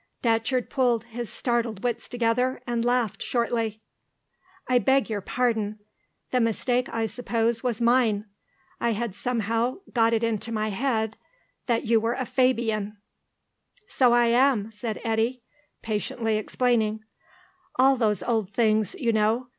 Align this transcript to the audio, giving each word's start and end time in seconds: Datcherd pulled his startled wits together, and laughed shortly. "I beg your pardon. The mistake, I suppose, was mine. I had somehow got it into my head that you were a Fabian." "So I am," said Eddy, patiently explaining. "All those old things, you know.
Datcherd 0.23 0.67
pulled 0.67 1.03
his 1.03 1.31
startled 1.31 1.83
wits 1.83 2.09
together, 2.09 2.59
and 2.65 2.83
laughed 2.83 3.21
shortly. 3.21 3.81
"I 4.67 4.79
beg 4.79 5.11
your 5.11 5.21
pardon. 5.21 5.77
The 6.31 6.39
mistake, 6.39 6.91
I 6.91 7.05
suppose, 7.05 7.61
was 7.63 7.79
mine. 7.79 8.25
I 8.79 8.93
had 8.93 9.13
somehow 9.15 9.75
got 9.93 10.13
it 10.13 10.23
into 10.23 10.51
my 10.51 10.69
head 10.69 11.17
that 11.67 11.83
you 11.85 11.99
were 11.99 12.15
a 12.15 12.25
Fabian." 12.25 12.97
"So 13.89 14.11
I 14.13 14.25
am," 14.25 14.71
said 14.71 14.99
Eddy, 15.03 15.43
patiently 15.83 16.35
explaining. 16.37 17.01
"All 17.75 17.95
those 17.95 18.23
old 18.23 18.49
things, 18.55 18.95
you 18.95 19.13
know. 19.13 19.49